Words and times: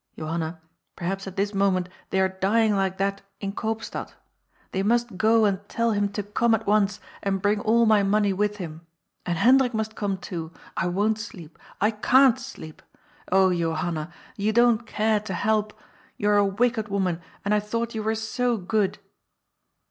Johanna, 0.17 0.59
perhaps 0.95 1.27
at 1.27 1.35
this 1.35 1.53
moment 1.53 1.87
they 2.09 2.19
are 2.19 2.27
dying 2.27 2.75
like 2.75 2.97
that 2.97 3.21
in 3.39 3.51
Koopstad. 3.53 4.13
They 4.71 4.81
must 4.81 5.15
go 5.15 5.45
and 5.45 5.59
"A 5.59 5.59
POOL 5.59 5.91
AND 5.91 5.95
HIS 5.95 6.01
MONEY." 6.01 6.13
271 6.13 6.13
tell 6.15 6.21
him 6.23 6.31
to 6.33 6.39
come 6.39 6.55
at 6.55 6.67
once 6.67 6.99
and 7.21 7.41
bring 7.43 7.59
all 7.59 7.85
my 7.85 8.01
money 8.01 8.33
with 8.33 8.55
him. 8.57 8.81
And 9.27 9.37
Hendrik 9.37 9.75
most 9.75 9.95
come 9.95 10.17
too. 10.17 10.51
I 10.75 10.87
won't 10.87 11.19
sleep. 11.19 11.59
I 11.79 11.91
can't 11.91 12.39
sleep. 12.39 12.81
Ohy 13.31 13.59
Johanna, 13.59 14.11
you 14.35 14.51
don't 14.51 14.87
care 14.87 15.19
to 15.19 15.35
help. 15.35 15.79
You 16.17 16.31
are 16.31 16.37
a 16.37 16.45
wicked 16.47 16.87
woman, 16.87 17.21
and 17.45 17.53
I 17.53 17.59
thought 17.59 17.93
you 17.93 18.01
were 18.01 18.15
so 18.15 18.57
good." 18.57 18.97